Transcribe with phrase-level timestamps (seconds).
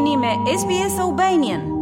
[0.00, 1.79] jeni me SBS Albanian.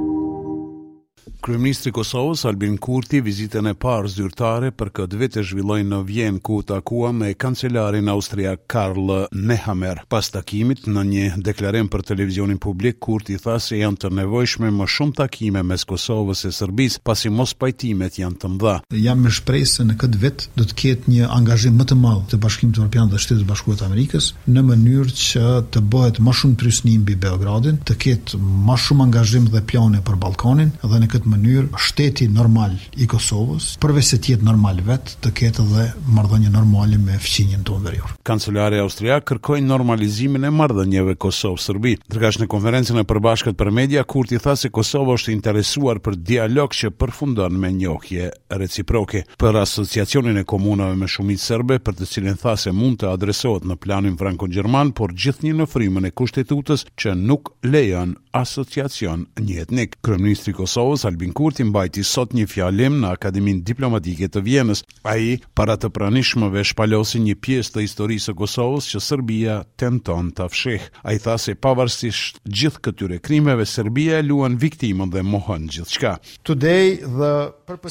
[1.48, 6.00] Kryeministri i Kosovës Albin Kurti vizitën e parë zyrtare për këtë vit e zhvilloi në
[6.04, 10.02] Vjen ku takua me kancelarin austriak Karl Nehammer.
[10.12, 14.88] Pas takimit në një deklarim për televizionin publik Kurti tha se janë të nevojshme më
[14.96, 18.76] shumë takime mes Kosovës e Serbisë pasi mos pajtimet janë të mëdha.
[19.06, 22.28] Jam me shpresë se në këtë vit do të ketë një angazhim më të madh
[22.34, 26.60] të Bashkimit Evropian dhe Shtetit Bashkuar të Amerikës në mënyrë që të bëhet më shumë
[26.60, 31.36] prysnim mbi Beogradin, të ketë më shumë angazhim dhe plane për Ballkanin dhe në këtë
[31.38, 35.84] mënyrë shteti normal i Kosovës, përveç se të jetë normal vet, të ketë edhe
[36.16, 38.14] marrëdhënie normale me fqinjen tonë veriore.
[38.26, 41.94] Kancelari austriak kërkoi normalizimin e marrëdhënieve Kosov-Serbi.
[42.08, 46.74] Ndërkësh në konferencën e përbashkët për media Kurti tha se Kosova është interesuar për dialog
[46.80, 49.22] që përfundon me njohje reciproke.
[49.38, 53.66] Për asociacionin e komunave me shumicë serbe, për të cilën tha se mund të adresohet
[53.68, 59.96] në planin franko-gjerman, por gjithnjë në frymën e kushtetutës që nuk lejon asociacion një etnik.
[60.04, 64.80] Kryeministri i Kosovës Albin Kevin Kurti mbajti sot një fjalim në Akademin Diplomatike të Vjenës.
[65.08, 70.30] A i, para të pranishmëve, shpalosi një pjesë të historisë e Kosovës që Serbia tenton
[70.36, 70.86] të afsheh.
[71.04, 76.14] A i tha se pavarësisht gjithë këtyre krimeve, Serbia luan viktimën dhe mohën gjithë qka.
[76.48, 77.32] Today, the...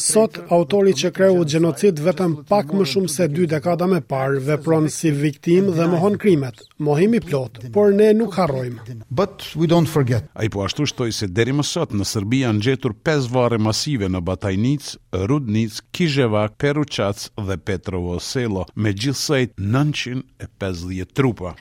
[0.01, 4.87] Sot, autori që kreu gjenocid vetëm pak më shumë se dy dekada me parë vepron
[4.89, 6.63] si viktim dhe mohon krimet.
[6.81, 8.97] Mohimi plot, por ne nuk harrojmë.
[9.13, 10.25] But we don't forget.
[10.33, 12.95] A i po ashtu shtoj se deri më sot në Serbia në gjetur
[13.31, 14.87] varë masive në Batajnic,
[15.29, 21.55] Rudnic, Kizheva, Peruqac dhe Petrovo Selo, me gjithsejt 950 trupa.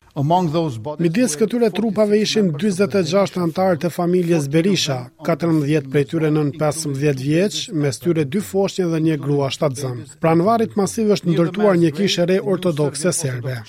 [1.02, 7.46] Midis këtyre trupave ishin 26 antarë të familjes Berisha, 14 për tyre nën 15 vjeqë,
[7.82, 10.10] me styre 2 foshtje dhe një grua 7 zëmë.
[10.22, 13.60] Pranvarit në masive është ndërtuar një kishë re ortodokse serbe.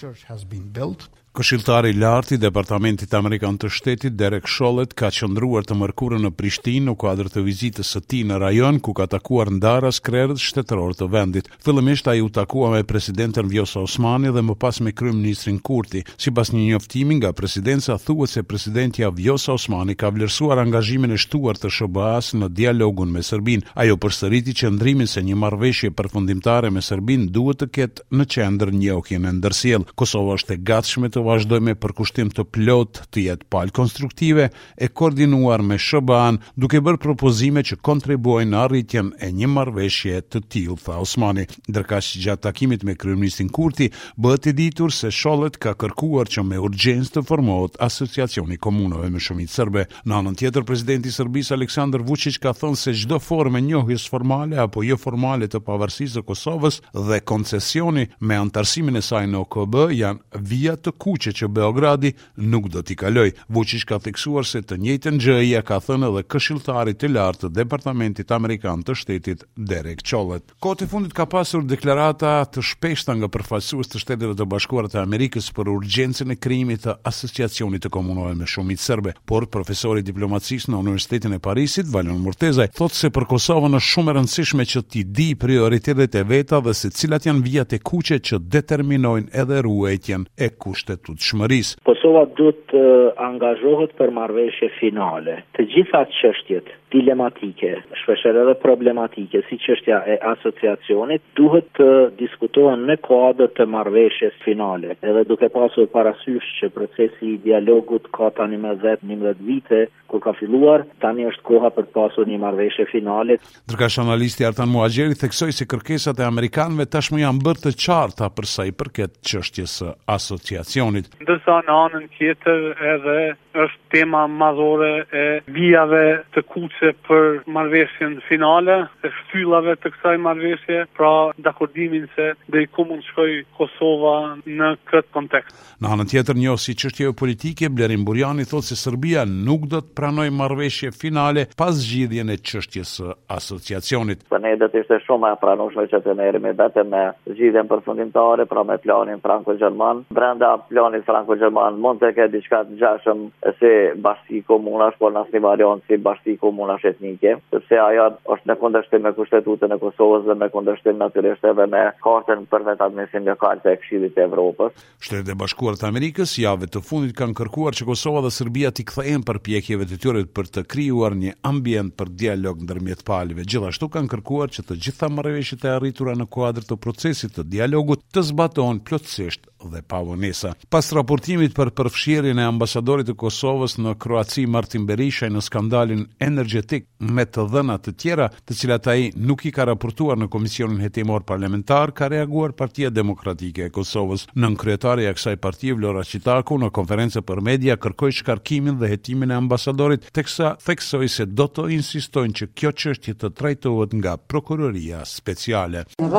[1.38, 6.30] Këshilltari i lartë i Departamentit Amerikan të Shtetit Derek Shollet ka qëndruar të mërkurën në
[6.33, 10.95] Prishtinë në kuadrë të vizitës së tij në rajon ku ka takuar ndarës krerët shtetëror
[10.97, 11.52] të vendit.
[11.61, 16.02] Fillimisht ai u takua me presidentin Vjosa Osmani dhe më pas me kryeministrin Kurti.
[16.17, 21.61] Sipas një njoftimi nga presidenca thuhet se Presidentja Vjosa Osmani ka vlerësuar angazhimin e shtuar
[21.61, 23.70] të SBA-s në dialogun me Serbinë.
[23.77, 24.73] Ai u përsëriti që
[25.14, 30.33] se një marrëveshje përfundimtare me Serbinë duhet të ketë në qendër një okien e Kosova
[30.39, 35.64] është e gatshme të vazhdoj me përkushtim të plot të jetë palë konstruktive e koordinuar
[35.65, 40.98] me Shëban duke bërë propozime që kontribuojnë në arritjen e një marveshje të tilë, tha
[41.04, 41.43] Osmani.
[41.70, 46.45] Ndërka që gjatë takimit me Kryeministin Kurti, bëhet i ditur se Sholet ka kërkuar që
[46.48, 49.86] me urgjens të formohet Asociacioni Komunove me Shumit Sërbe.
[50.08, 54.83] Në anën tjetër, Presidenti Sërbis Aleksandr Vucic ka thënë se gjdo forme njohjes formale apo
[54.86, 60.44] jo formale të pavarësisë të Kosovës dhe koncesioni me antarësimin e saj në OKB janë
[60.54, 62.14] via të kuqe që Beogradi
[62.45, 63.32] nuk do t'i kaloj.
[63.54, 67.54] Vucic ka theksuar se të njëjtën gjë i ka thënë edhe këshilltarit të lartë të
[67.58, 70.45] Departamentit Amerikan të Shtetit Derek Chollet.
[70.64, 75.50] Kohë fundit ka pasur deklarata të shpeshta nga përfaqësues të Shteteve të Bashkuara të Amerikës
[75.58, 80.72] për urgjencën e krijimit të asociacionit të komunave me shumicë serbe, por profesori i diplomacisë
[80.72, 84.83] në Universitetin e Parisit, Valon Murteza, thotë se për Kosovën është shumë e rëndësishme që
[84.92, 89.61] ti di prioritetet e veta dhe se cilat janë vijat e kuqe që determinojnë edhe
[89.66, 91.75] ruajtjen e kushteve të të shmëris.
[91.87, 95.41] Kosova duhet të eh, angazhohet për marveshje finale.
[95.58, 101.87] Të gjitha qështjet dilematike, shpesher edhe problematike, si qështja e asociacionit, duhet të
[102.21, 104.93] diskutohen në kodët të marveshjes finale.
[105.03, 110.31] Edhe duke pasur parasysh që procesi i dialogut ka tani me 10-11 vite, kur ka
[110.39, 113.35] filluar, tani është koha për pasur një marveshje finale.
[113.67, 118.64] Ndërka shanalisti Artan Muagjeri theksoj si kërkesat e Amerikanve tashmë janë bërë të qarta përsa
[118.67, 119.75] i përket qështjes
[120.15, 121.08] asociacion regionit.
[121.21, 123.15] Ndërsa në anën tjetër edhe
[123.58, 130.83] është tema madhore e vijave të kuqe për marveshjen finale, e shtyllave të kësaj marveshje,
[130.97, 131.12] pra
[131.47, 135.56] dakordimin se dhe i ku mund shkoj Kosova në këtë kontekst.
[135.81, 139.94] Në anën tjetër një si qështjeve politike, Blerim Burjani thot se Serbia nuk do të
[139.97, 142.91] pranoj marveshje finale pas zgjidhjen e qështjes
[143.38, 144.23] asociacionit.
[144.27, 147.67] Për po ne do të ishte shumë e pranushme që të nërimi datë me zgjidhjen
[147.71, 153.24] përfundimtare, pra me planin Franco-Gjerman, brenda pl planit franco-gjerman, mund të këtë diçka të gjashëm
[153.59, 153.71] se
[154.06, 158.56] bashkësi komunash, por në asë një variant si bashkësi komunash etnike, sepse ajo është në
[158.62, 163.25] kundështim me kushtetutën e Kosovës dhe me kundështim natyrisht edhe me kartën për vetë admisim
[163.25, 164.85] një kartë e këshidit e Evropës.
[165.07, 168.85] Shtetet e bashkuar të Amerikës, javët të fundit kanë kërkuar që Kosova dhe Serbia t'i
[168.91, 173.47] këthejmë për pjekjeve të tyre për të kryuar një ambient për dialog në dërmjet palive.
[173.50, 178.06] Gjithashtu kanë kërkuar që të gjitha mërëveshjet e arritura në kuadrë të procesit të dialogut
[178.13, 180.54] të zbatojnë plotësisht dhe Pavonisa.
[180.69, 186.86] Pas raportimit për përfshirjen e ambasadorit të Kosovës në Kroaci Martin Berisha në skandalin energetik
[187.00, 191.24] me të dhëna të tjera, të cilat ai nuk i ka raportuar në Komisionin Hetimor
[191.27, 194.27] Parlamentar, ka reaguar Partia Demokratike e Kosovës.
[194.38, 199.31] Nën kryetari e kësaj partie Vlora Qitaku në konferencë për media kërkoi shkarkimin dhe hetimin
[199.31, 205.03] e ambasadorit, teksa theksoi se do të insistojnë që kjo çështje të trajtohet nga prokuroria
[205.07, 205.86] speciale.
[206.01, 206.10] Në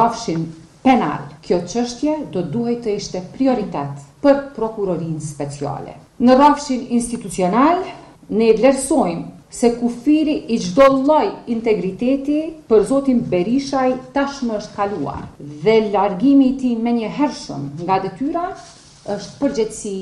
[0.88, 1.20] penal.
[1.44, 5.92] Kjo qështje do duhet të ishte prioritet për prokurorin speciale.
[6.24, 7.82] Në rafshin institucional,
[8.38, 12.38] ne i lërsojmë se kufiri i gjdo loj integriteti
[12.70, 15.20] për Zotin Berishaj tashmë është kaluar
[15.66, 18.42] dhe largimi ti me një hershëm nga detyra
[19.14, 19.94] është përgjëtësi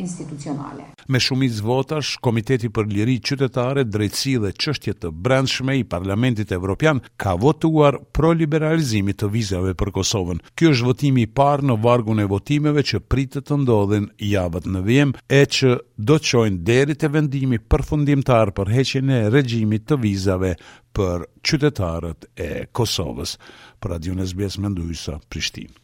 [0.00, 0.82] institucionale.
[1.08, 7.00] Me shumic votash, Komiteti për Liri Qytetare, Drejtësi dhe Qështje të Brendshme i Parlamentit Evropian
[7.20, 10.42] ka votuar pro liberalizimit të vizave për Kosovën.
[10.56, 14.84] Ky është votimi i parë në vargun e votimeve që pritet të ndodhin javët në
[14.86, 20.00] vijim e që do të çojnë deri te vendimi përfundimtar për heqjen e regjimit të
[20.04, 20.54] vizave
[20.96, 23.36] për qytetarët e Kosovës.
[23.80, 25.76] Për Radio Nesbjes Mendojsa, Prishtinë.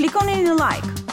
[0.00, 0.99] Klikoni në like